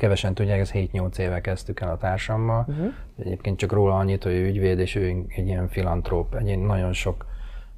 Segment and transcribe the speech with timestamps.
[0.00, 2.64] Kevesen tudják, ez 7-8 éve kezdtük el a társammal.
[2.68, 2.92] Uh-huh.
[3.18, 7.26] Egyébként csak róla annyit, hogy ő ügyvéd, és ő egy ilyen filantróp, egy nagyon sok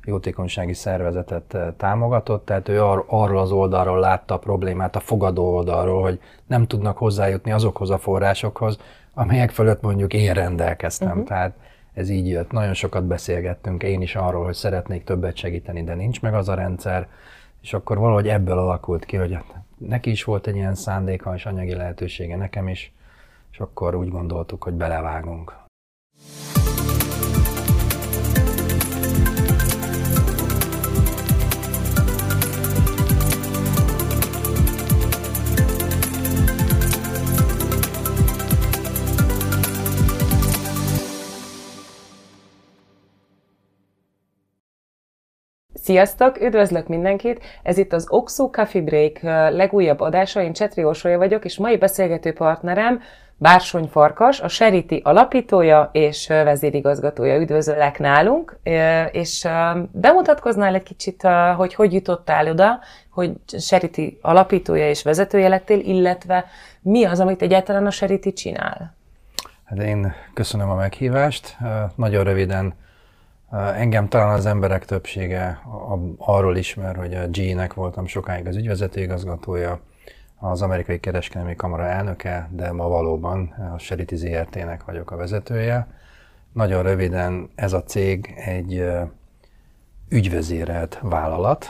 [0.04, 5.54] jótékonysági szervezetet eh, támogatott, tehát ő ar- arról az oldalról látta a problémát, a fogadó
[5.54, 8.78] oldalról, hogy nem tudnak hozzájutni azokhoz a forrásokhoz,
[9.14, 11.08] amelyek fölött mondjuk én rendelkeztem.
[11.08, 11.26] Uh-huh.
[11.26, 11.54] Tehát
[11.94, 12.50] ez így jött.
[12.50, 16.54] Nagyon sokat beszélgettünk én is arról, hogy szeretnék többet segíteni, de nincs meg az a
[16.54, 17.08] rendszer,
[17.62, 21.46] és akkor valahogy ebből alakult ki, hogy hát neki is volt egy ilyen szándéka és
[21.46, 22.92] anyagi lehetősége, nekem is,
[23.52, 25.56] és akkor úgy gondoltuk, hogy belevágunk.
[45.88, 47.44] Sziasztok, üdvözlök mindenkit!
[47.62, 49.18] Ez itt az Oxo Coffee Break
[49.52, 53.00] legújabb adása, én Csetri Orsolya vagyok, és mai beszélgető partnerem
[53.36, 57.40] Bársony Farkas, a Seriti alapítója és vezérigazgatója.
[57.40, 58.58] Üdvözöllek nálunk,
[59.10, 59.48] és
[59.92, 62.80] bemutatkoznál egy kicsit, hogy hogy jutottál oda,
[63.10, 66.44] hogy Seriti alapítója és vezetője lettél, illetve
[66.82, 68.94] mi az, amit egyáltalán a Seriti csinál?
[69.64, 71.56] Hát én köszönöm a meghívást.
[71.94, 72.74] Nagyon röviden
[73.50, 75.62] Engem talán az emberek többsége
[76.18, 79.80] arról ismer, hogy a GE-nek voltam sokáig az ügyvezető igazgatója,
[80.38, 85.86] az amerikai kereskedelmi kamara elnöke, de ma valóban a Sherity ZRT-nek vagyok a vezetője.
[86.52, 88.84] Nagyon röviden ez a cég egy
[90.08, 91.66] ügyvezérelt vállalat,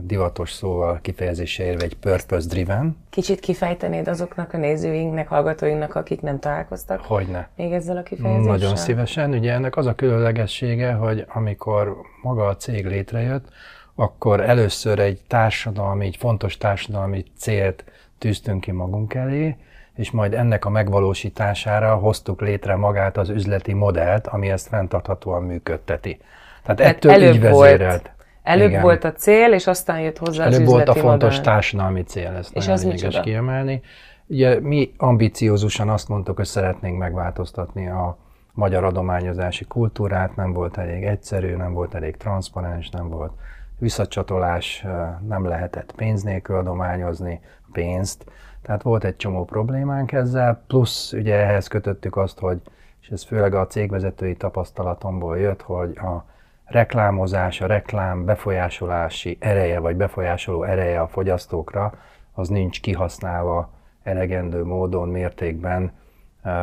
[0.00, 2.96] divatos szóval kifejezése érve egy purpose driven.
[3.10, 7.00] Kicsit kifejtenéd azoknak a nézőinknek, hallgatóinknak, akik nem találkoztak?
[7.00, 7.48] Hogyne.
[7.56, 8.52] Még ezzel a kifejezéssel?
[8.52, 9.32] Nagyon szívesen.
[9.32, 13.48] Ugye ennek az a különlegessége, hogy amikor maga a cég létrejött,
[13.94, 17.84] akkor először egy társadalmi, egy fontos társadalmi célt
[18.18, 19.56] tűztünk ki magunk elé,
[19.94, 26.20] és majd ennek a megvalósítására hoztuk létre magát az üzleti modellt, ami ezt fenntarthatóan működteti.
[26.62, 27.90] Tehát, Tehát ettől így vezérelt.
[27.90, 28.16] Volt
[28.48, 28.82] Előbb Igen.
[28.82, 31.52] volt a cél, és aztán jött hozzá és az előbb volt a fontos modell.
[31.52, 33.80] társadalmi cél, ezt és nagyon lényeges kiemelni.
[34.26, 38.18] Ugye mi ambiciózusan azt mondtuk, hogy szeretnénk megváltoztatni a
[38.52, 43.32] magyar adományozási kultúrát, nem volt elég egyszerű, nem volt elég transzparens, nem volt
[43.78, 44.84] visszacsatolás,
[45.28, 47.40] nem lehetett pénz nélkül adományozni
[47.72, 48.24] pénzt,
[48.62, 52.60] tehát volt egy csomó problémánk ezzel, plusz ugye ehhez kötöttük azt, hogy,
[53.00, 56.24] és ez főleg a cégvezetői tapasztalatomból jött, hogy a
[56.68, 61.92] reklámozás, a reklám befolyásolási ereje, vagy befolyásoló ereje a fogyasztókra,
[62.34, 63.70] az nincs kihasználva
[64.02, 65.92] elegendő módon, mértékben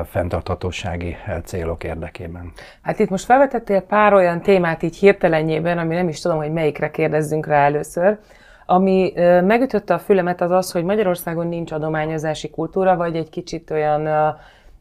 [0.06, 2.52] fenntarthatósági célok érdekében.
[2.82, 6.92] Hát itt most felvetettél pár olyan témát így hirtelenjében, ami nem is tudom, hogy melyikre
[6.92, 8.20] kérdezzünk rá először.
[8.66, 14.36] Ami megütötte a fülemet az az, hogy Magyarországon nincs adományozási kultúra, vagy egy kicsit olyan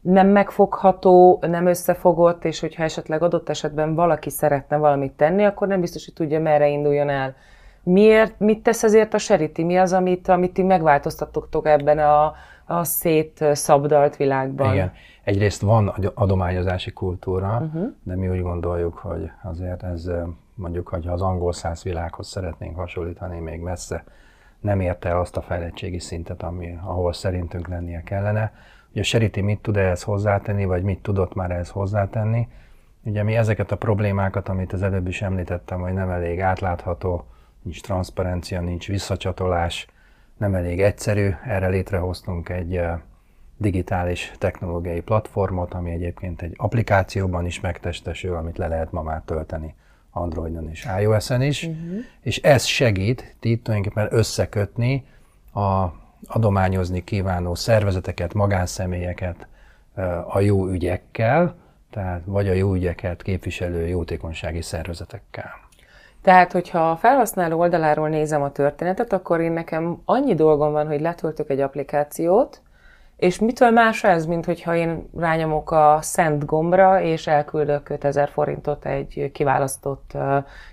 [0.05, 5.79] nem megfogható, nem összefogott, és hogyha esetleg adott esetben valaki szeretne valamit tenni, akkor nem
[5.79, 7.35] biztos, hogy tudja, merre induljon el.
[7.83, 9.63] Miért, mit tesz ezért a seriti?
[9.63, 12.33] Mi az, amit, amit ti megváltoztattok ebben a,
[12.65, 14.73] a szétszabdalt világban?
[14.73, 14.91] Igen.
[15.23, 17.93] Egyrészt van adományozási kultúra, uh-huh.
[18.03, 20.11] de mi úgy gondoljuk, hogy azért ez
[20.55, 24.03] mondjuk, ha az angol száz világhoz szeretnénk hasonlítani, még messze
[24.59, 28.51] nem érte el azt a fejlettségi szintet, ami, ahol szerintünk lennie kellene
[28.95, 32.47] hogy a Seriti mit tud ehhez hozzátenni, vagy mit tudott már ehhez hozzátenni.
[33.03, 37.25] Ugye mi ezeket a problémákat, amit az előbb is említettem, hogy nem elég átlátható,
[37.61, 39.87] nincs transzparencia, nincs visszacsatolás,
[40.37, 42.81] nem elég egyszerű, erre létrehoztunk egy
[43.57, 49.75] digitális technológiai platformot, ami egyébként egy applikációban is megtestesül, amit le lehet ma már tölteni
[50.11, 51.97] Androidon és iOS-en is, uh-huh.
[52.21, 55.05] és ez segít itt tulajdonképpen összekötni
[55.53, 59.47] a adományozni kívánó szervezeteket, magánszemélyeket
[60.27, 61.55] a jó ügyekkel,
[61.91, 65.63] tehát vagy a jó ügyeket képviselő jótékonysági szervezetekkel.
[66.21, 71.01] Tehát, hogyha a felhasználó oldaláról nézem a történetet, akkor én nekem annyi dolgom van, hogy
[71.01, 72.61] letöltök egy applikációt,
[73.17, 78.85] és mitől más ez, mint hogyha én rányomok a Send gombra, és elküldök 5000 forintot
[78.85, 80.17] egy kiválasztott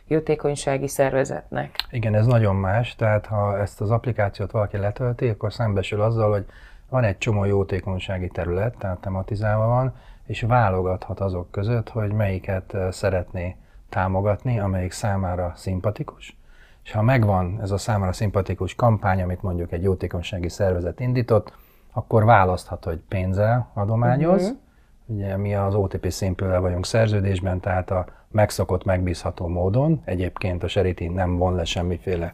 [0.06, 1.76] jótékonysági szervezetnek?
[1.90, 2.94] Igen, ez nagyon más.
[2.94, 6.46] Tehát ha ezt az applikációt valaki letölti, akkor szembesül azzal, hogy
[6.88, 9.94] van egy csomó jótékonysági terület, tehát tematizálva van,
[10.26, 13.56] és válogathat azok között, hogy melyiket szeretné
[13.88, 16.36] támogatni, amelyik számára szimpatikus.
[16.84, 21.52] És ha megvan ez a számára szimpatikus kampány, amit mondjuk egy jótékonysági szervezet indított,
[21.92, 24.42] akkor választhat, hogy pénzzel adományoz.
[24.42, 24.58] Uh-huh.
[25.06, 30.02] Ugye mi az OTP színpővel vagyunk szerződésben, tehát a megszokott, megbízható módon.
[30.04, 32.32] Egyébként a Seriti nem von le semmiféle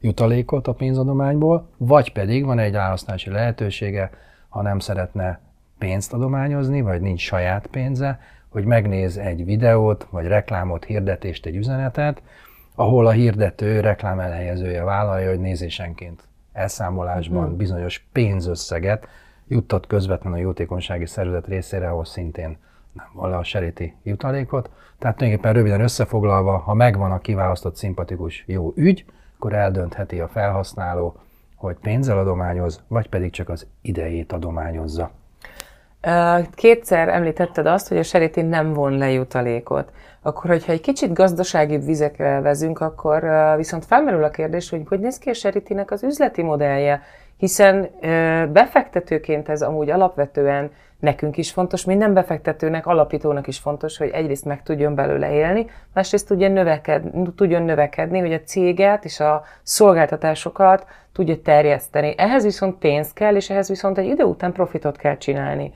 [0.00, 4.10] jutalékot a pénzadományból, vagy pedig van egy választási lehetősége,
[4.48, 5.40] ha nem szeretne
[5.78, 12.22] pénzt adományozni, vagy nincs saját pénze, hogy megnéz egy videót, vagy reklámot, hirdetést, egy üzenetet,
[12.74, 17.56] ahol a hirdető reklám elhelyezője vállalja, hogy nézésenként elszámolásban uh-huh.
[17.56, 19.08] bizonyos pénzösszeget
[19.48, 22.58] juttat közvetlenül a jótékonysági szervezet részére, ahol szintén
[22.92, 24.70] nem van a seréti jutalékot.
[24.98, 29.04] Tehát tulajdonképpen röviden összefoglalva, ha megvan a kiválasztott szimpatikus jó ügy,
[29.36, 31.16] akkor eldöntheti a felhasználó,
[31.56, 35.10] hogy pénzzel adományoz, vagy pedig csak az idejét adományozza.
[36.54, 39.92] Kétszer említetted azt, hogy a seréti nem von le jutalékot.
[40.22, 43.26] Akkor, hogyha egy kicsit gazdasági vizekre vezünk, akkor
[43.56, 47.02] viszont felmerül a kérdés, hogy hogy néz ki a seritinek az üzleti modellje,
[47.36, 47.90] hiszen
[48.52, 54.62] befektetőként ez amúgy alapvetően nekünk is fontos, minden befektetőnek, alapítónak is fontos, hogy egyrészt meg
[54.62, 57.02] tudjon belőle élni, másrészt tudjon, növeked,
[57.36, 62.14] tudjon növekedni, hogy a céget és a szolgáltatásokat tudja terjeszteni.
[62.16, 65.72] Ehhez viszont pénz kell, és ehhez viszont egy idő után profitot kell csinálni.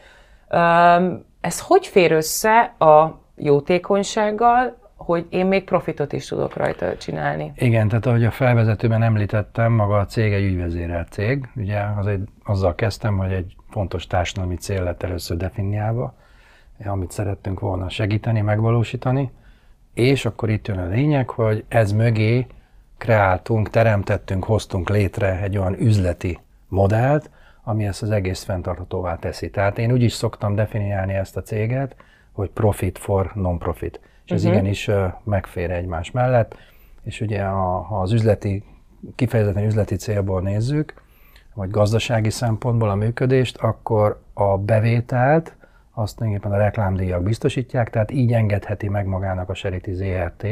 [1.40, 7.52] Ez hogy fér össze a jótékonysággal, hogy én még profitot is tudok rajta csinálni.
[7.56, 11.48] Igen, tehát ahogy a felvezetőben említettem, maga a cég egy ügyvezérelt cég.
[11.56, 16.14] Ugye az egy, azzal kezdtem, hogy egy fontos társadalmi cél lett először definiálva,
[16.84, 19.30] amit szerettünk volna segíteni, megvalósítani,
[19.94, 22.46] és akkor itt jön a lényeg, hogy ez mögé
[22.98, 26.38] kreáltunk, teremtettünk, hoztunk létre egy olyan üzleti
[26.68, 27.30] modellt,
[27.62, 29.50] ami ezt az egész fenntarthatóvá teszi.
[29.50, 31.96] Tehát én úgy is szoktam definiálni ezt a céget,
[32.34, 34.00] hogy profit for non-profit.
[34.24, 34.56] És ez uh-huh.
[34.56, 34.90] igenis
[35.24, 36.56] megfér egymás mellett,
[37.02, 38.64] és ugye ha az üzleti,
[39.14, 40.94] kifejezetten üzleti célból nézzük,
[41.54, 45.56] vagy gazdasági szempontból a működést, akkor a bevételt
[45.94, 50.46] azt tulajdonképpen a reklámdíjak biztosítják, tehát így engedheti meg magának a Seriti ZRT,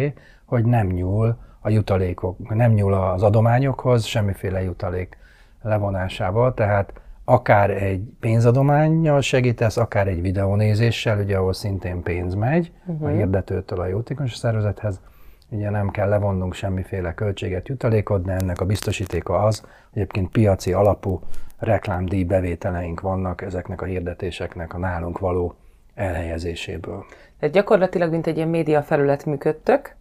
[0.45, 5.17] hogy nem nyúl a jutalékok, nem nyúl az adományokhoz, semmiféle jutalék
[5.63, 6.93] levonásával, tehát
[7.33, 13.09] akár egy pénzadományjal segítesz, akár egy videónézéssel, ugye ahol szintén pénz megy uh-huh.
[13.09, 15.01] a hirdetőtől a jótékonyság szervezethez,
[15.49, 20.73] ugye nem kell levonnunk semmiféle költséget, jutalékot, de ennek a biztosítéka az, hogy egyébként piaci
[20.73, 21.21] alapú
[21.59, 25.55] reklámdíj bevételeink vannak ezeknek a hirdetéseknek a nálunk való
[25.95, 27.05] elhelyezéséből.
[27.39, 29.97] Tehát gyakorlatilag, mint egy ilyen média felület működtök,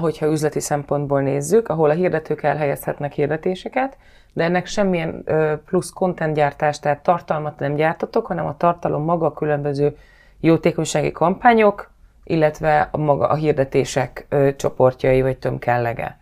[0.00, 3.96] hogyha üzleti szempontból nézzük, ahol a hirdetők elhelyezhetnek hirdetéseket,
[4.32, 5.24] de ennek semmilyen
[5.64, 9.96] plusz content gyártás, tehát tartalmat nem gyártatok, hanem a tartalom maga a különböző
[10.40, 11.90] jótékonysági kampányok,
[12.24, 14.26] illetve a maga a hirdetések
[14.56, 16.20] csoportjai vagy tömkellege.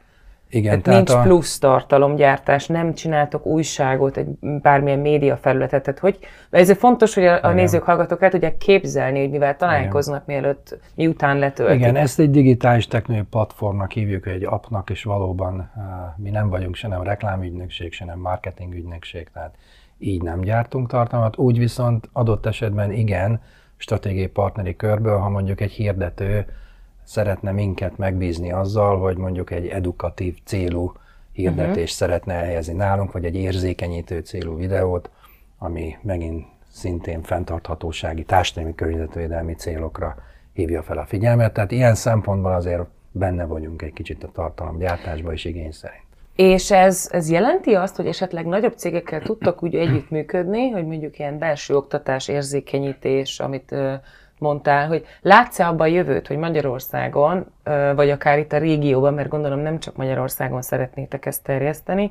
[0.53, 1.23] Igen, tehát, tehát nincs a...
[1.23, 5.83] plusz tartalomgyártás, nem csináltok újságot, egy bármilyen média felületet.
[5.83, 6.19] Tehát hogy,
[6.51, 10.41] ezért fontos, hogy a, a nézők, hallgatók el tudják képzelni, hogy mivel találkoznak, Igen.
[10.41, 11.81] mielőtt, miután letöltik.
[11.81, 15.83] Igen, ezt egy digitális technológiai platformnak hívjuk, egy appnak, és valóban uh,
[16.17, 19.55] mi nem vagyunk se nem reklámügynökség, se nem marketingügynökség, tehát
[19.99, 21.39] így nem gyártunk tartalmat.
[21.39, 23.41] Úgy viszont adott esetben igen,
[23.77, 26.47] stratégiai partneri körből, ha mondjuk egy hirdető
[27.11, 30.93] szeretne minket megbízni azzal, hogy mondjuk egy edukatív célú
[31.33, 31.87] hirdetést uh-huh.
[31.87, 35.11] szeretne elhelyezni nálunk, vagy egy érzékenyítő célú videót,
[35.59, 40.17] ami megint szintén fenntarthatósági, társadalmi környezetvédelmi célokra
[40.53, 41.53] hívja fel a figyelmet.
[41.53, 46.05] Tehát ilyen szempontból azért benne vagyunk egy kicsit a tartalomgyártásban is igény szerint.
[46.37, 51.39] És ez, ez jelenti azt, hogy esetleg nagyobb cégekkel tudtak úgy együttműködni, hogy mondjuk ilyen
[51.39, 53.75] belső oktatás, érzékenyítés, amit
[54.41, 57.47] mondtál, hogy látsz-e abban a jövőt, hogy Magyarországon,
[57.95, 62.11] vagy akár itt a régióban, mert gondolom nem csak Magyarországon szeretnétek ezt terjeszteni,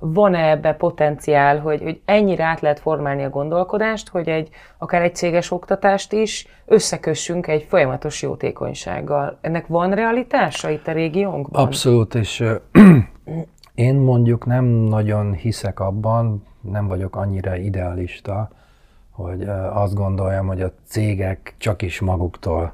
[0.00, 5.14] van-e ebbe potenciál, hogy, hogy ennyire át lehet formálni a gondolkodást, hogy egy, akár egy
[5.14, 9.38] céges oktatást is összekössünk egy folyamatos jótékonysággal.
[9.40, 11.64] Ennek van realitása itt a régiónkban?
[11.64, 12.44] Abszolút, és
[13.74, 18.50] én mondjuk nem nagyon hiszek abban, nem vagyok annyira idealista,
[19.22, 22.72] hogy azt gondoljam, hogy a cégek csak is maguktól,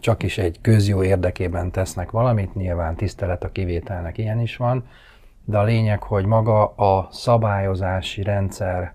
[0.00, 4.84] csak is egy közjó érdekében tesznek valamit, nyilván tisztelet a kivételnek ilyen is van,
[5.44, 8.92] de a lényeg, hogy maga a szabályozási rendszer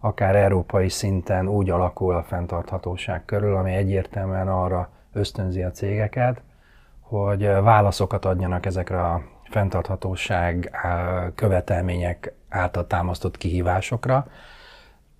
[0.00, 6.40] akár európai szinten úgy alakul a fenntarthatóság körül, ami egyértelműen arra ösztönzi a cégeket,
[7.00, 10.70] hogy válaszokat adjanak ezekre a fenntarthatóság
[11.34, 14.26] követelmények által támasztott kihívásokra,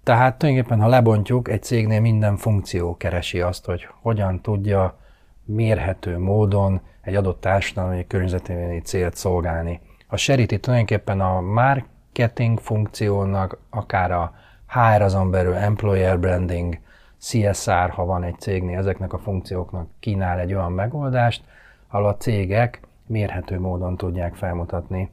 [0.09, 4.99] tehát tulajdonképpen, ha lebontjuk, egy cégnél minden funkció keresi azt, hogy hogyan tudja
[5.45, 9.81] mérhető módon egy adott társadalmi környezetvédelmi célt szolgálni.
[10.07, 14.33] A Sherity tulajdonképpen a marketing funkciónak, akár a
[14.69, 16.79] HR azon belül employer branding,
[17.21, 21.45] CSR, ha van egy cégnél, ezeknek a funkcióknak kínál egy olyan megoldást,
[21.88, 25.11] ahol a cégek mérhető módon tudják felmutatni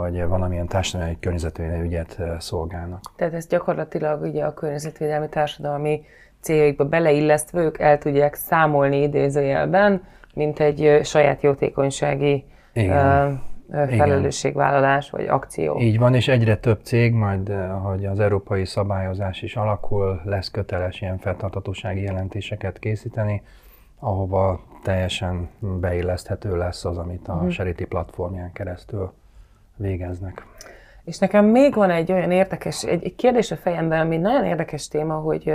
[0.00, 3.00] hogy valamilyen társadalmi környezetvédelmi ügyet szolgálnak.
[3.16, 6.02] Tehát ez gyakorlatilag ugye a környezetvédelmi társadalmi
[6.40, 10.02] céljaikba beleillesztve ők el tudják számolni idézőjelben,
[10.34, 13.42] mint egy saját jótékonysági Igen.
[13.70, 15.80] felelősségvállalás vagy akció.
[15.80, 21.00] Így van, és egyre több cég, majd hogy az európai szabályozás is alakul, lesz köteles
[21.00, 23.42] ilyen feltartatósági jelentéseket készíteni,
[23.98, 27.48] ahova teljesen beilleszthető lesz az, amit a uh-huh.
[27.48, 29.12] Charity platformján keresztül
[29.76, 30.46] végeznek.
[31.04, 34.88] És nekem még van egy olyan érdekes, egy, egy kérdés a fejemben, ami nagyon érdekes
[34.88, 35.52] téma, hogy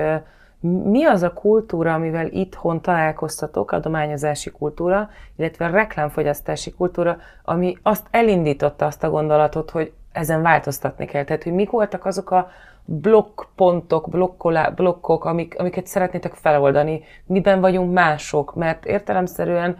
[0.83, 8.07] mi az a kultúra, amivel itthon találkoztatok, adományozási kultúra, illetve a reklámfogyasztási kultúra, ami azt
[8.11, 11.23] elindította azt a gondolatot, hogy ezen változtatni kell.
[11.23, 12.49] Tehát, hogy mik voltak azok a
[12.85, 19.77] blokkpontok, blokkolá, blokkok, amik, amiket szeretnétek feloldani, miben vagyunk mások, mert értelemszerűen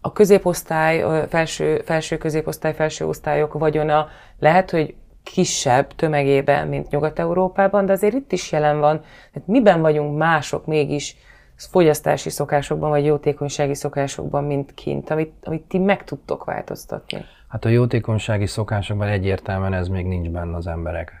[0.00, 7.86] a középosztály, a felső, felső középosztály, felső osztályok vagyona lehet, hogy kisebb tömegében, mint Nyugat-Európában,
[7.86, 9.00] de azért itt is jelen van.
[9.32, 11.16] Tehát miben vagyunk mások mégis
[11.56, 17.24] fogyasztási szokásokban, vagy jótékonysági szokásokban, mint kint, amit, amit ti meg tudtok változtatni?
[17.48, 21.12] Hát a jótékonysági szokásokban egyértelműen ez még nincs benne az emberek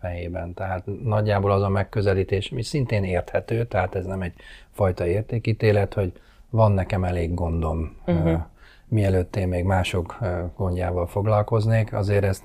[0.00, 0.54] fejében.
[0.54, 4.34] Tehát nagyjából az a megközelítés, ami szintén érthető, tehát ez nem egy
[4.70, 6.12] fajta értékítélet, hogy
[6.50, 8.40] van nekem elég gondom, uh-huh.
[8.88, 10.18] mielőtt én még mások
[10.56, 12.44] gondjával foglalkoznék, azért ezt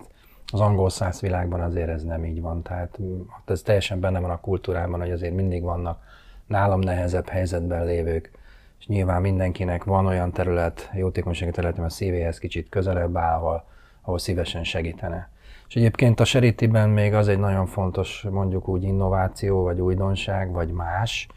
[0.52, 2.62] az angol száz világban azért ez nem így van.
[2.62, 6.04] Tehát hát ez teljesen benne van a kultúrában, hogy azért mindig vannak
[6.46, 8.32] nálam nehezebb helyzetben lévők,
[8.80, 13.66] és nyilván mindenkinek van olyan terület, jótékonysági terület, a szívéhez kicsit közelebb áll, ahol,
[14.02, 15.30] ahol szívesen segítene.
[15.68, 20.72] És egyébként a Seritiben még az egy nagyon fontos, mondjuk úgy innováció, vagy újdonság, vagy
[20.72, 21.28] más,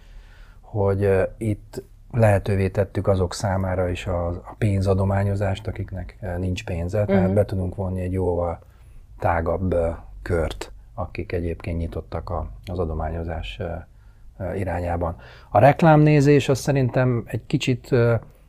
[0.61, 7.35] hogy itt lehetővé tettük azok számára is a, a pénzadományozást, akiknek nincs pénze, tehát uh-huh.
[7.35, 8.59] be tudunk vonni egy jóval
[9.19, 9.75] tágabb
[10.23, 13.61] kört, akik egyébként nyitottak a, az adományozás
[14.57, 15.17] irányában.
[15.50, 17.95] A reklámnézés az szerintem egy kicsit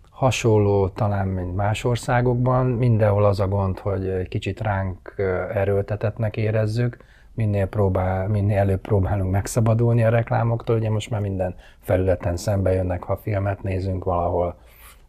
[0.10, 2.66] hasonló talán, mint más országokban.
[2.66, 5.13] Mindenhol az a gond, hogy egy kicsit ránk
[5.54, 6.98] erőltetetnek érezzük,
[7.39, 10.75] minél, próbál, minél előbb próbálunk megszabadulni a reklámoktól.
[10.75, 14.55] Ugye most már minden felületen szembe jönnek, ha filmet nézünk valahol,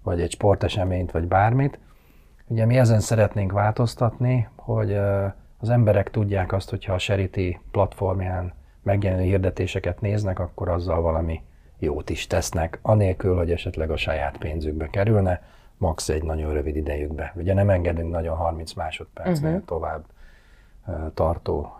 [0.02, 1.78] vagy egy sporteseményt, vagy bármit.
[2.46, 4.94] Ugye mi ezen szeretnénk változtatni, hogy
[5.58, 11.42] az emberek tudják azt, hogyha a Charity platformján megjelenő hirdetéseket néznek, akkor azzal valami
[11.78, 15.42] jót is tesznek, anélkül, hogy esetleg a saját pénzükbe kerülne,
[15.76, 16.08] max.
[16.08, 17.32] egy nagyon rövid idejükbe.
[17.36, 19.64] Ugye nem engedünk nagyon 30 másodpercnél uh-huh.
[19.64, 20.04] tovább
[21.14, 21.78] tartó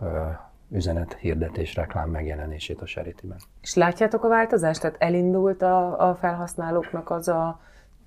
[0.72, 3.38] üzenet, hirdetés, reklám megjelenését a Charity-ben.
[3.62, 4.80] És látjátok a változást?
[4.80, 7.60] Tehát elindult a, a felhasználóknak az a,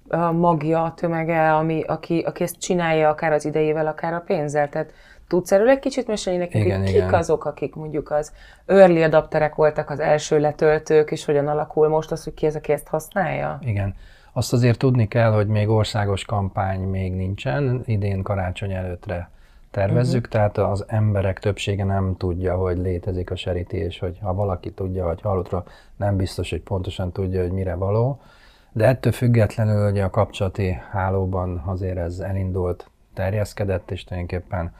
[0.07, 4.69] a magja, a tömege, ami, aki, aki ezt csinálja akár az idejével, akár a pénzzel.
[4.69, 4.91] Tehát
[5.27, 7.13] Tudsz erről egy kicsit mesélni nekünk, igen, hogy kik igen.
[7.13, 8.31] azok, akik mondjuk az
[8.65, 12.71] early adapterek voltak, az első letöltők, és hogyan alakul most az, hogy ki az, aki
[12.71, 13.59] ezt használja?
[13.61, 13.95] Igen.
[14.33, 19.29] Azt azért tudni kell, hogy még országos kampány még nincsen, idén karácsony előttre
[19.73, 20.31] tervezzük, uh-huh.
[20.31, 25.05] tehát az emberek többsége nem tudja, hogy létezik a seriti, és hogy ha valaki tudja,
[25.05, 25.63] vagy hallottra,
[25.95, 28.21] nem biztos, hogy pontosan tudja, hogy mire való.
[28.71, 34.73] De ettől függetlenül hogy a kapcsolati hálóban azért ez elindult, terjeszkedett, és tulajdonképpen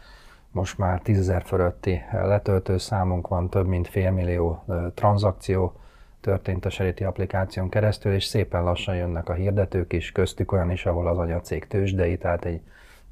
[0.52, 5.74] most már 10 fölötti letöltő számunk van, több mint félmillió tranzakció
[6.22, 10.86] történt a Seriti applikáción keresztül, és szépen lassan jönnek a hirdetők is, köztük olyan is,
[10.86, 12.62] ahol az anyacég tőzsdei, tehát egy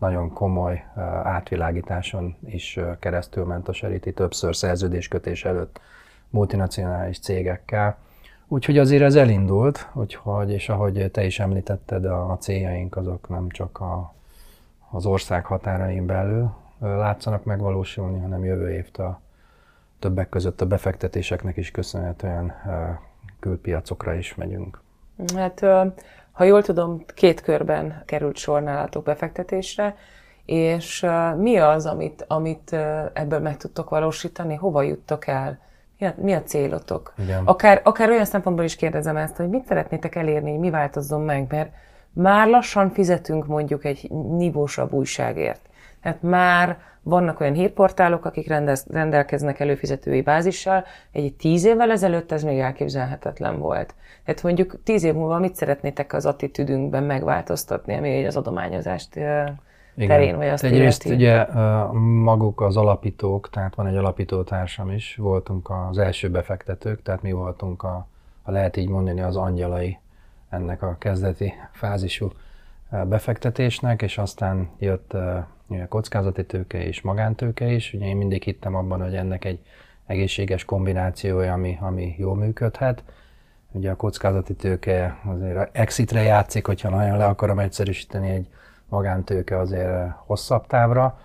[0.01, 0.83] nagyon komoly
[1.23, 5.79] átvilágításon is keresztül ment a Seriti többször szerződéskötés előtt
[6.29, 7.97] multinacionális cégekkel.
[8.47, 13.79] Úgyhogy azért ez elindult, úgyhogy, és ahogy te is említetted, a céljaink azok nem csak
[13.79, 14.13] a,
[14.89, 19.19] az ország határain belül, látszanak megvalósulni, hanem jövő évtől
[19.99, 22.53] többek között a befektetéseknek is köszönhetően
[23.39, 24.81] külpiacokra is megyünk.
[25.35, 25.65] Hát,
[26.31, 29.95] ha jól tudom, két körben került sor nálatok befektetésre,
[30.45, 31.05] és
[31.37, 32.73] mi az, amit, amit
[33.13, 34.55] ebből meg tudtok valósítani?
[34.55, 35.59] Hova juttok el?
[35.97, 37.13] Mi a, mi a célotok?
[37.17, 37.45] Igen.
[37.45, 41.71] Akár, akár olyan szempontból is kérdezem ezt, hogy mit szeretnétek elérni, mi változzon meg, mert
[42.13, 45.61] már lassan fizetünk mondjuk egy nívósabb újságért.
[46.01, 50.83] Hát már vannak olyan hírportálok, akik rendez, rendelkeznek előfizetői bázissal.
[51.11, 53.95] Egy tíz évvel ezelőtt ez még elképzelhetetlen volt.
[54.25, 59.09] Tehát mondjuk tíz év múlva mit szeretnétek az attitűdünkben megváltoztatni, ami az adományozást
[59.95, 60.37] terén, Igen.
[60.37, 61.45] vagy azt Egyrészt ugye
[62.23, 67.83] maguk az alapítók, tehát van egy alapítótársam is, voltunk az első befektetők, tehát mi voltunk
[67.83, 68.07] a,
[68.43, 69.97] a lehet így mondani az angyalai
[70.49, 72.31] ennek a kezdeti fázisú
[73.05, 75.13] befektetésnek, és aztán jött
[75.89, 77.93] kockázati tőke és magántőke is.
[77.93, 79.59] Ugye én mindig hittem abban, hogy ennek egy
[80.05, 83.03] egészséges kombinációja, ami, ami jól működhet.
[83.71, 88.47] Ugye a kockázati tőke azért exitre játszik, hogyha nagyon le akarom egyszerűsíteni egy
[88.89, 91.19] magántőke azért hosszabb távra,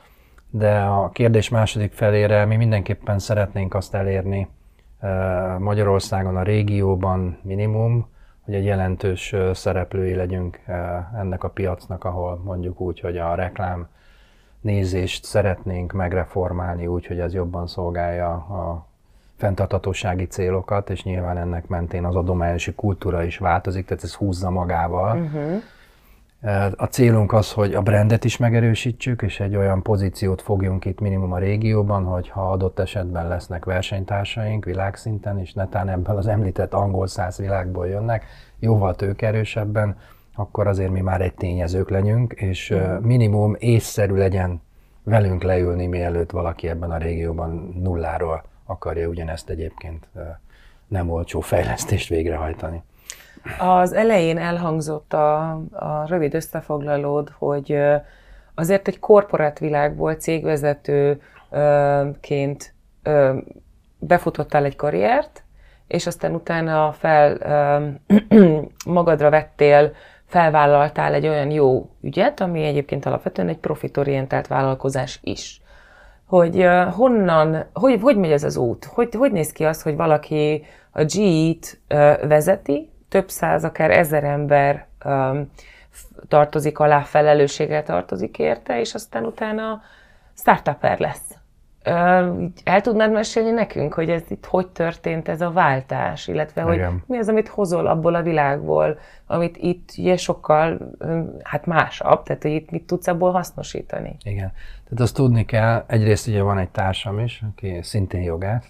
[0.50, 4.49] de a kérdés második felére mi mindenképpen szeretnénk azt elérni
[5.59, 8.09] Magyarországon, a régióban minimum,
[8.45, 10.61] hogy egy jelentős szereplői legyünk
[11.17, 13.88] ennek a piacnak, ahol mondjuk úgy, hogy a reklám
[14.61, 18.87] nézést szeretnénk megreformálni úgy, hogy ez jobban szolgálja a
[19.37, 25.19] fenntartatósági célokat, és nyilván ennek mentén az adományosi kultúra is változik, tehát ez húzza magával.
[25.19, 25.63] Uh-huh.
[26.77, 31.33] A célunk az, hogy a brandet is megerősítsük, és egy olyan pozíciót fogjunk itt minimum
[31.33, 37.07] a régióban, hogy ha adott esetben lesznek versenytársaink világszinten, és netán ebből az említett angol
[37.07, 38.25] száz világból jönnek,
[38.59, 39.97] jóval tőkerősebben,
[40.37, 44.62] akkor azért mi már egy tényezők legyünk, és minimum észszerű legyen
[45.02, 50.09] velünk leülni, mielőtt valaki ebben a régióban nulláról akarja ugyanezt egyébként
[50.88, 52.83] nem olcsó fejlesztést végrehajtani.
[53.59, 57.78] Az elején elhangzott a, a rövid összefoglalód, hogy
[58.55, 62.75] azért egy korporát világból cégvezetőként
[63.99, 65.45] befutottál egy karriert,
[65.87, 67.38] és aztán utána fel
[68.87, 69.93] magadra vettél,
[70.26, 75.61] felvállaltál egy olyan jó ügyet, ami egyébként alapvetően egy profitorientált vállalkozás is.
[76.26, 78.85] Hogy honnan, hogy, hogy megy ez az út?
[78.85, 81.80] Hogy, hogy néz ki az, hogy valaki a G-t
[82.23, 85.50] vezeti, több száz, akár ezer ember um,
[86.28, 89.80] tartozik alá, felelősséggel tartozik érte, és aztán utána
[90.35, 91.37] startuper lesz.
[92.64, 97.02] El tudnád mesélni nekünk, hogy ez itt hogy történt ez a váltás, illetve hogy Igen.
[97.07, 100.78] mi az, amit hozol abból a világból, amit itt ugye sokkal
[101.43, 104.16] hát másabb, tehát hogy itt mit tudsz abból hasznosítani.
[104.23, 104.52] Igen.
[104.85, 108.66] Tehát azt tudni kell, egyrészt ugye van egy társam is, aki szintén jogász,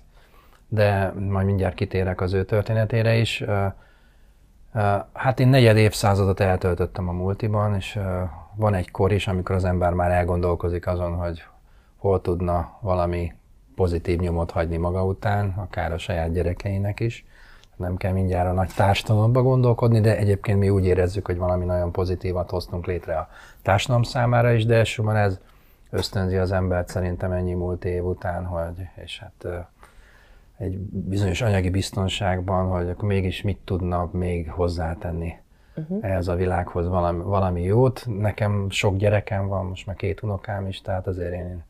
[0.68, 3.44] de majd mindjárt kitérek az ő történetére is.
[5.12, 7.98] Hát én negyed évszázadot eltöltöttem a multiban, és
[8.54, 11.42] van egy kor is, amikor az ember már elgondolkozik azon, hogy
[12.06, 13.32] hol tudna valami
[13.74, 17.24] pozitív nyomot hagyni maga után, akár a saját gyerekeinek is.
[17.76, 21.92] Nem kell mindjárt a nagy társadalomba gondolkodni, de egyébként mi úgy érezzük, hogy valami nagyon
[21.92, 23.28] pozitívat hoztunk létre a
[23.62, 25.40] társadalom számára is, de elsősorban ez
[25.90, 29.66] ösztönzi az embert szerintem ennyi múlt év után, hogy, és hát
[30.58, 35.34] egy bizonyos anyagi biztonságban, hogy akkor mégis mit tudna még hozzátenni
[35.76, 35.98] uh-huh.
[36.00, 38.06] ehhez a világhoz valami, valami jót.
[38.18, 41.64] Nekem sok gyerekem van, most már két unokám is, tehát azért én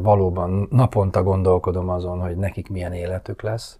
[0.00, 3.78] valóban naponta gondolkodom azon, hogy nekik milyen életük lesz,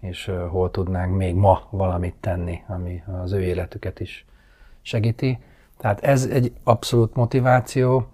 [0.00, 4.26] és hol tudnánk még ma valamit tenni, ami az ő életüket is
[4.82, 5.38] segíti.
[5.76, 8.06] Tehát ez egy abszolút motiváció,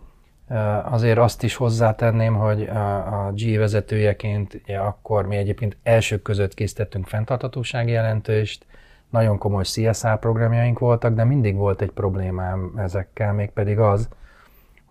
[0.85, 7.07] Azért azt is hozzátenném, hogy a G vezetőjeként ugye akkor mi egyébként elsők között készítettünk
[7.07, 8.67] fenntartatósági jelentőst,
[9.11, 14.09] nagyon komoly CSR programjaink voltak, de mindig volt egy problémám ezekkel, mégpedig az,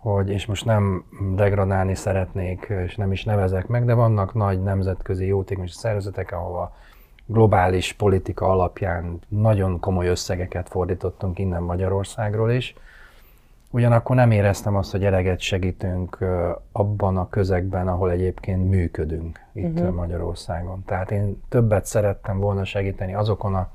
[0.00, 1.04] hogy, és most nem
[1.36, 6.74] degradálni szeretnék, és nem is nevezek meg, de vannak nagy nemzetközi jótékonysági szervezetek, ahova
[7.26, 12.74] globális politika alapján nagyon komoly összegeket fordítottunk innen Magyarországról is,
[13.72, 16.18] Ugyanakkor nem éreztem azt, hogy eleget segítünk
[16.72, 19.94] abban a közegben, ahol egyébként működünk itt uh-huh.
[19.94, 20.82] Magyarországon.
[20.86, 23.70] Tehát én többet szerettem volna segíteni azokon a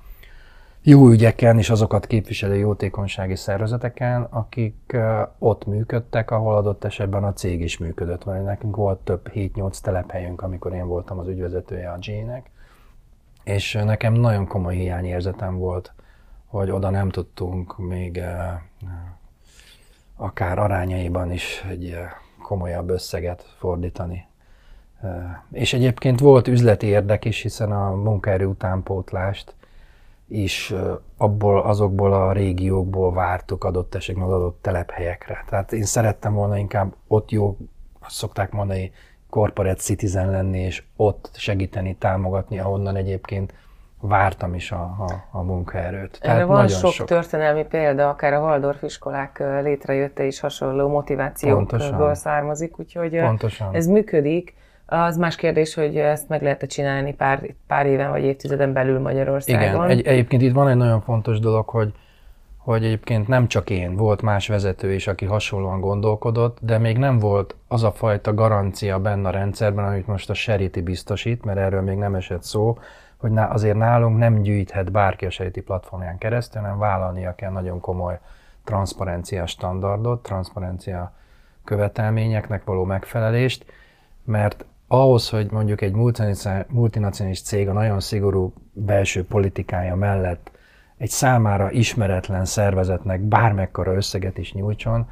[0.88, 4.98] jó ügyeken és azokat képviselő jótékonysági szervezeteken, akik
[5.40, 8.26] ott működtek, ahol adott esetben a cég is működött.
[8.26, 12.50] Mert nekünk volt több 7-8 telephelyünk, amikor én voltam az ügyvezetője a G-nek,
[13.44, 15.94] és nekem nagyon komoly hiányérzetem volt,
[16.46, 18.22] hogy oda nem tudtunk még
[20.16, 21.98] akár arányaiban is egy
[22.42, 24.28] komolyabb összeget fordítani.
[25.52, 29.54] És egyébként volt üzleti érdek is, hiszen a munkaerő utánpótlást
[30.28, 30.74] is
[31.18, 35.44] abból, azokból a régiókból vártuk adott esetben az adott telephelyekre.
[35.50, 37.58] Tehát én szerettem volna inkább ott jó,
[38.00, 38.92] azt szokták mondani,
[39.30, 43.54] corporate citizen lenni, és ott segíteni, támogatni, ahonnan egyébként
[44.00, 46.20] vártam is a, a, a munkaerőt.
[46.22, 52.14] Tehát Erre van sok, sok történelmi példa, akár a Waldorf iskolák létrejötte is hasonló motivációkból
[52.14, 53.76] származik, úgyhogy Pontosan.
[53.76, 54.56] ez működik.
[54.86, 59.86] Az más kérdés, hogy ezt meg lehet csinálni pár, pár éven vagy évtizeden belül Magyarországon.
[59.86, 61.94] Igen, egy, egyébként itt van egy nagyon fontos dolog, hogy
[62.66, 67.20] hogy egyébként nem csak én, volt más vezető is, aki hasonlóan gondolkodott, de még nem
[67.20, 71.82] volt az a fajta garancia benne a rendszerben, amit most a Seriti biztosít, mert erről
[71.82, 72.78] még nem esett szó,
[73.18, 78.20] hogy azért nálunk nem gyűjthet bárki a sejti platformján keresztül, hanem vállalnia kell nagyon komoly
[78.64, 81.14] transzparencia standardot, transzparencia
[81.64, 83.66] követelményeknek való megfelelést,
[84.24, 85.94] mert ahhoz, hogy mondjuk egy
[86.68, 90.52] multinacionális cég a nagyon szigorú belső politikája mellett
[90.98, 95.10] egy számára ismeretlen szervezetnek bármekkora összeget is nyújtson,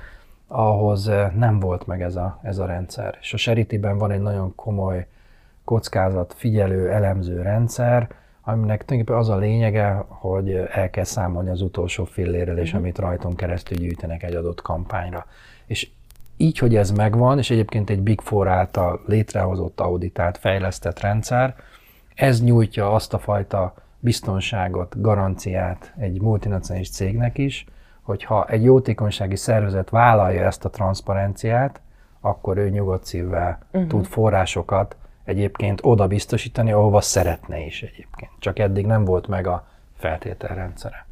[0.47, 3.17] ahhoz nem volt meg ez a, ez a rendszer.
[3.21, 5.07] És a Seritiben van egy nagyon komoly
[5.63, 8.07] kockázat figyelő, elemző rendszer,
[8.41, 12.81] aminek tulajdonképpen az a lényege, hogy el kell számolni az utolsó fillérrel, és uh-huh.
[12.81, 15.25] amit rajtunk keresztül gyűjtenek egy adott kampányra.
[15.65, 15.89] És
[16.43, 21.55] így, hogy ez megvan, és egyébként egy Big Four által létrehozott, auditált, fejlesztett rendszer,
[22.15, 27.65] ez nyújtja azt a fajta biztonságot, garanciát egy multinacionális cégnek is,
[28.01, 31.81] hogyha egy jótékonysági szervezet vállalja ezt a transzparenciát,
[32.21, 33.89] akkor ő nyugodt szívvel uh-huh.
[33.89, 38.31] tud forrásokat egyébként oda biztosítani, ahova szeretne is egyébként.
[38.39, 41.05] Csak eddig nem volt meg a feltételrendszere.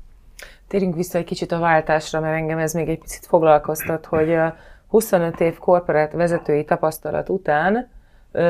[0.68, 4.38] Térjünk vissza egy kicsit a váltásra, mert engem ez még egy picit foglalkoztat, hogy
[4.92, 7.90] 25 év korporát vezetői tapasztalat után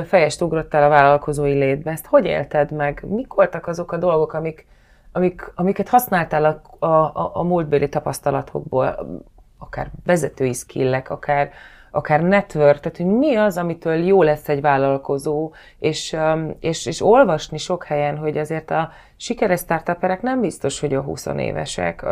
[0.05, 1.91] fejest ugrottál a vállalkozói létbe.
[1.91, 3.03] Ezt hogy élted meg?
[3.07, 4.67] Mik voltak azok a dolgok, amik,
[5.11, 9.21] amik, amiket használtál a, a, a múltbéli tapasztalatokból,
[9.57, 11.51] akár vezetői skillek, akár,
[11.91, 16.17] akár network, tehát hogy mi az, amitől jó lesz egy vállalkozó, és,
[16.59, 21.25] és, és olvasni sok helyen, hogy azért a sikeres startuperek nem biztos, hogy a 20
[21.25, 22.05] évesek,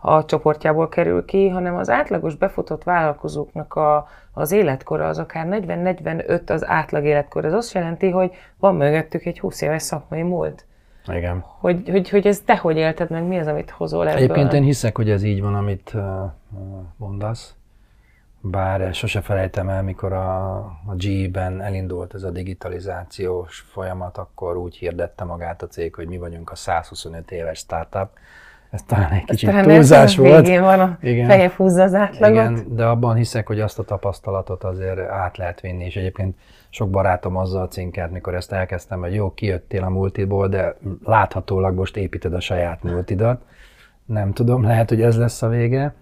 [0.00, 6.50] a csoportjából kerül ki, hanem az átlagos befutott vállalkozóknak a, az életkora az akár 40-45
[6.50, 7.44] az átlag életkor.
[7.44, 10.66] Ez azt jelenti, hogy van mögöttük egy 20 éves szakmai múlt.
[11.06, 11.44] Igen.
[11.58, 14.22] Hogy, hogy, hogy ez te hogy élted meg, mi az, amit hozol ebből?
[14.22, 15.94] Egyébként én hiszek, hogy ez így van, amit
[16.96, 17.54] mondasz.
[18.40, 20.56] Bár sose felejtem el, mikor a,
[20.86, 26.18] a GE-ben elindult ez a digitalizációs folyamat, akkor úgy hirdette magát a cég, hogy mi
[26.18, 28.08] vagyunk a 125 éves startup,
[28.70, 30.46] ez talán egy kicsit talán túlzás volt.
[30.46, 31.26] Végén van a igen.
[31.26, 32.36] feje húzza az átlagot.
[32.36, 36.36] Igen, de abban hiszek, hogy azt a tapasztalatot azért át lehet vinni, és egyébként
[36.70, 41.96] sok barátom azzal cinkert, mikor ezt elkezdtem, hogy jó, kijöttél a multiból, de láthatólag most
[41.96, 43.42] építed a saját multidat.
[44.04, 45.94] Nem tudom, lehet, hogy ez lesz a vége,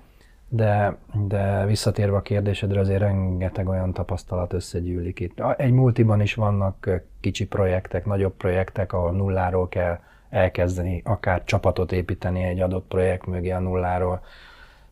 [0.49, 0.97] de,
[1.29, 5.43] de visszatérve a kérdésedre, azért rengeteg olyan tapasztalat összegyűlik itt.
[5.57, 9.99] Egy multiban is vannak kicsi projektek, nagyobb projektek, ahol nulláról kell
[10.31, 14.21] elkezdeni, akár csapatot építeni egy adott projekt mögé a nulláról,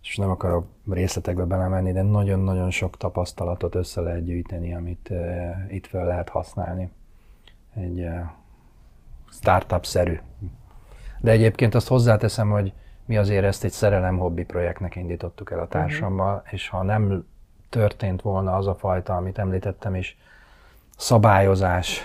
[0.02, 5.86] és nem akarok részletekbe belemenni, de nagyon-nagyon sok tapasztalatot össze lehet gyűjteni, amit uh, itt
[5.86, 6.90] fel lehet használni.
[7.74, 8.20] Egy uh,
[9.30, 10.20] startup-szerű.
[11.20, 12.72] De egyébként azt hozzáteszem, hogy
[13.04, 16.52] mi azért ezt egy szerelem hobbi projektnek indítottuk el a társammal, uh-huh.
[16.52, 17.26] és ha nem
[17.68, 20.18] történt volna az a fajta, amit említettem is,
[20.96, 22.00] szabályozás,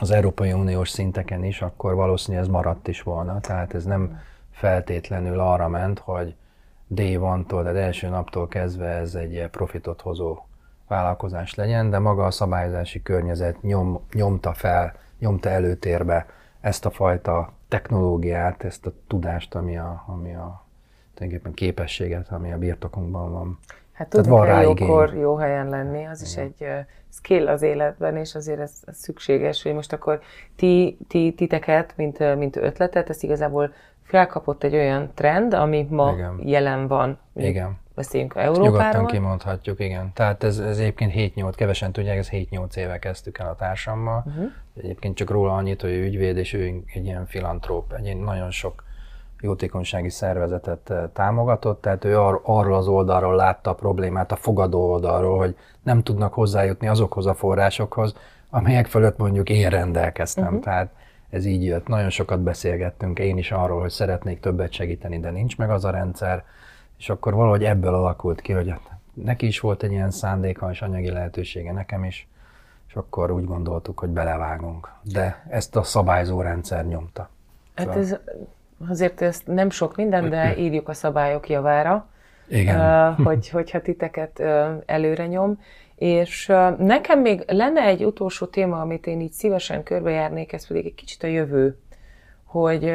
[0.00, 3.40] az Európai Uniós szinteken is, akkor valószínűleg ez maradt is volna.
[3.40, 6.34] Tehát ez nem feltétlenül arra ment, hogy
[6.88, 10.38] day one-tól, tehát első naptól kezdve ez egy profitot hozó
[10.88, 16.26] vállalkozás legyen, de maga a szabályozási környezet nyom, nyomta fel, nyomta előtérbe
[16.60, 20.64] ezt a fajta technológiát, ezt a tudást, ami a, ami a
[21.14, 23.58] tulajdonképpen képességet, ami a birtokunkban van.
[23.92, 26.46] Hát tudni van kell jókor jó helyen lenni, az Igen.
[26.46, 30.20] is egy skill az életben, és azért ez, ez szükséges, hogy most akkor
[30.56, 36.40] ti, ti titeket, mint, mint ötletet, ez igazából felkapott egy olyan trend, ami ma igen.
[36.44, 37.18] jelen van.
[37.34, 37.80] Igen.
[37.94, 38.66] Beszéljünk Európáról.
[38.66, 40.10] Nyugodtan kimondhatjuk, igen.
[40.14, 44.24] Tehát ez, ez egyébként 7-8, kevesen tudják, ez 7-8 éve kezdtük el a társammal.
[44.26, 44.50] Uh-huh.
[44.76, 48.84] Egyébként csak róla annyit, hogy ő ügyvéd, és ő egy ilyen filantróp, egy nagyon sok
[49.42, 54.90] jótékonysági szervezetet eh, támogatott, tehát ő ar- arról az oldalról látta a problémát, a fogadó
[54.90, 58.14] oldalról, hogy nem tudnak hozzájutni azokhoz a forrásokhoz,
[58.50, 60.44] amelyek fölött mondjuk én rendelkeztem.
[60.44, 60.60] Uh-huh.
[60.60, 60.90] Tehát
[61.30, 61.86] ez így jött.
[61.86, 65.90] Nagyon sokat beszélgettünk én is arról, hogy szeretnék többet segíteni, de nincs meg az a
[65.90, 66.44] rendszer,
[66.98, 68.80] és akkor valahogy ebből alakult ki, hogy hát
[69.14, 72.28] neki is volt egy ilyen szándéka és anyagi lehetősége, nekem is,
[72.88, 74.92] és akkor úgy gondoltuk, hogy belevágunk.
[75.02, 77.28] De ezt a szabályzó rendszer nyomta.
[77.74, 78.16] Hát ez
[78.88, 82.08] azért ezt nem sok minden, de írjuk a szabályok javára,
[82.48, 83.14] Igen.
[83.14, 84.40] hogy, hogyha titeket
[84.86, 85.60] előre nyom.
[85.94, 90.94] És nekem még lenne egy utolsó téma, amit én így szívesen körbejárnék, ez pedig egy
[90.94, 91.78] kicsit a jövő.
[92.44, 92.92] Hogy,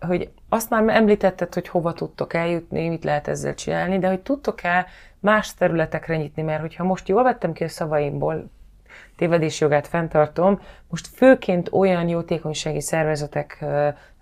[0.00, 4.86] hogy azt már említetted, hogy hova tudtok eljutni, mit lehet ezzel csinálni, de hogy tudtok-e
[5.18, 8.50] más területekre nyitni, mert hogyha most jól vettem ki a szavaimból,
[9.16, 10.60] tévedésjogát fenntartom.
[10.88, 13.64] Most főként olyan jótékonysági szervezetek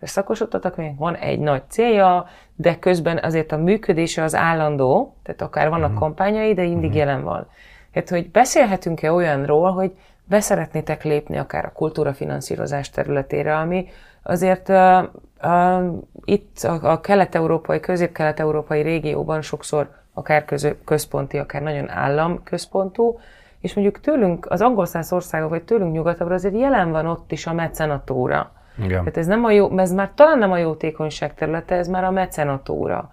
[0.02, 5.68] szakosodtatok, hogy van egy nagy célja, de közben azért a működése az állandó, tehát akár
[5.68, 5.98] vannak uh-huh.
[5.98, 6.96] kampányai, de mindig uh-huh.
[6.96, 7.46] jelen van.
[7.92, 9.92] Tehát, hogy beszélhetünk-e olyanról, hogy
[10.24, 13.88] beszeretnétek lépni akár a kultúra finanszírozás területére, ami
[14.22, 15.02] azért uh,
[15.42, 20.44] uh, itt a, a kelet-európai, közép-kelet-európai régióban sokszor akár
[20.84, 23.18] központi, akár nagyon államközpontú,
[23.60, 27.46] és mondjuk tőlünk, az angol száz országok, vagy tőlünk nyugatabbra azért jelen van ott is
[27.46, 28.52] a mecenatúra.
[28.78, 28.98] Igen.
[28.98, 32.10] Tehát ez nem a jó, ez már talán nem a jótékonyság területe, ez már a
[32.10, 33.12] mecenatúra.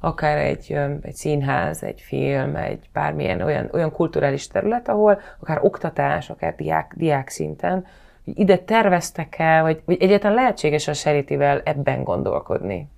[0.00, 6.30] Akár egy, egy színház, egy film, egy bármilyen olyan, olyan kulturális terület, ahol akár oktatás,
[6.30, 7.86] akár diák, diák szinten,
[8.24, 12.88] ide terveztek-e, vagy, vagy egyáltalán lehetséges a Seritivel ebben gondolkodni?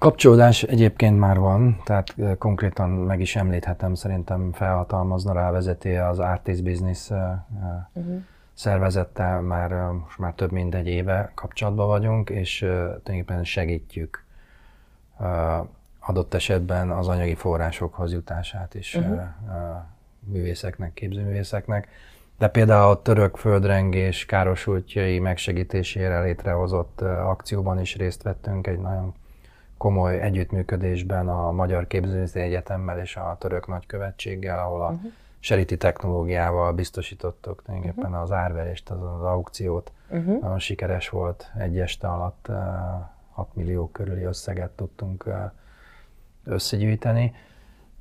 [0.00, 6.62] Kapcsolódás egyébként már van, tehát konkrétan meg is említhetem, szerintem felhatalmazna rá vezeti az Artist
[6.62, 8.22] Business uh-huh.
[8.54, 14.24] szervezettel, már most már több mint egy éve kapcsolatban vagyunk, és tulajdonképpen segítjük
[15.98, 19.20] adott esetben az anyagi forrásokhoz jutását is uh-huh.
[20.20, 21.88] művészeknek, képzőművészeknek.
[22.38, 29.14] De például a török földrengés károsultjai megsegítésére létrehozott akcióban is részt vettünk egy nagyon
[29.80, 35.10] komoly együttműködésben a Magyar Képzőművészeti Egyetemmel és a török nagykövetséggel, ahol a uh-huh.
[35.38, 38.22] seriti technológiával biztosítottuk tulajdonképpen uh-huh.
[38.22, 39.92] az árverést, az, az aukciót.
[40.10, 40.40] Uh-huh.
[40.40, 42.56] Nagyon sikeres volt, egy este alatt uh,
[43.30, 45.28] 6 millió körüli összeget tudtunk
[46.44, 47.32] összegyűjteni.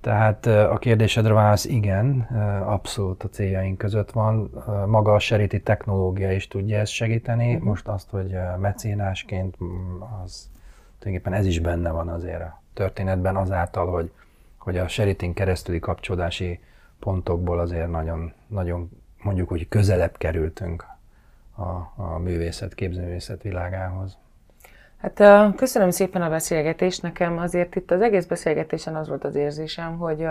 [0.02, 2.22] Tehát a kérdésedre válasz igen,
[2.66, 4.52] abszolút a céljaink között van.
[4.88, 7.56] Maga a seriti technológia is tudja ezt segíteni.
[7.56, 9.58] Most azt, hogy mecénásként
[10.24, 10.50] az
[11.00, 14.12] tulajdonképpen ez is benne van azért a történetben azáltal, hogy,
[14.58, 16.60] hogy a seritin keresztüli kapcsolódási
[17.00, 18.90] pontokból azért nagyon, nagyon
[19.22, 20.86] mondjuk, hogy közelebb kerültünk
[21.56, 24.18] a, a művészet, képzőművészet világához.
[24.98, 27.02] Hát köszönöm szépen a beszélgetést.
[27.02, 30.26] Nekem azért itt az egész beszélgetésen az volt az érzésem, hogy,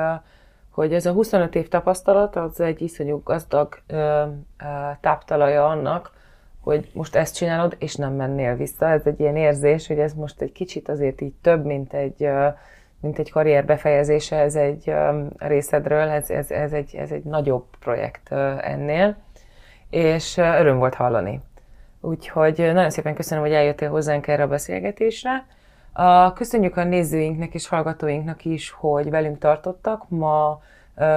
[0.71, 3.83] hogy ez a 25 év tapasztalat az egy iszonyú gazdag
[5.01, 6.13] táptalaja annak,
[6.69, 8.89] hogy most ezt csinálod, és nem mennél vissza.
[8.89, 12.29] Ez egy ilyen érzés, hogy ez most egy kicsit azért így több, mint egy,
[13.01, 14.93] mint egy karrier befejezése, ez egy
[15.37, 19.17] részedről, ez, ez, ez, egy, ez egy nagyobb projekt ennél,
[19.91, 21.41] és öröm volt hallani.
[22.01, 25.47] Úgyhogy nagyon szépen köszönöm, hogy eljöttél hozzánk erre a beszélgetésre.
[26.35, 30.09] Köszönjük a nézőinknek és hallgatóinknak is, hogy velünk tartottak.
[30.09, 30.61] Ma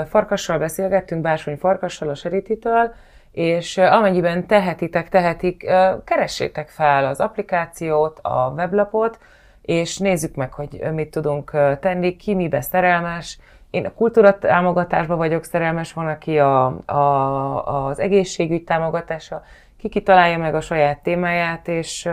[0.05, 2.93] Farkassal beszélgettünk, Bársony Farkassal a Serititől,
[3.31, 5.69] és amennyiben tehetitek, tehetik,
[6.03, 9.19] keressétek fel az applikációt, a weblapot,
[9.61, 13.39] és nézzük meg, hogy mit tudunk tenni, ki mibe szerelmes.
[13.69, 19.43] Én a kultúra támogatásban vagyok szerelmes, van, aki a, a, az egészségügy támogatása,
[19.77, 22.09] ki kitalálja meg a saját témáját, és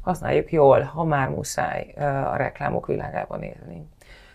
[0.00, 1.94] használjuk jól, ha már muszáj
[2.32, 3.88] a reklámok világában élni.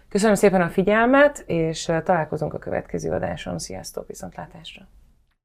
[0.10, 3.60] Köszönöm szépen a figyelmet, és találkozunk a következő adáson.
[3.60, 4.97] Sziasztok, viszontlátásra!